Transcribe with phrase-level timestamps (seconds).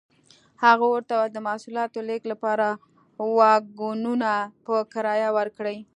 [0.63, 2.67] هغه ورته وویل د محصولاتو لېږد لپاره
[3.37, 4.31] واګونونه
[4.65, 5.77] په کرایه ورکړي.